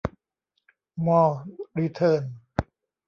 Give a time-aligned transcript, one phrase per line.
[1.05, 1.39] มอร์
[1.79, 2.23] รีเทิร์น